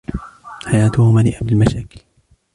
حياته 0.67 1.11
مليئة 1.11 1.39
بالمشاكل. 1.45 2.01